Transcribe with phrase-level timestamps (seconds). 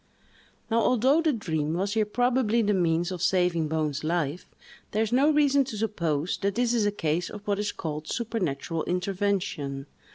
[0.71, 4.47] Now, although the dream was here probably the means of saving Bone's life,
[4.93, 8.07] there is no reason to suppose that this is a case of what is called
[8.07, 9.85] supernatural intervention.